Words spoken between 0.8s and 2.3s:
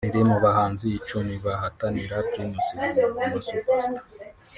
icumi bahatanira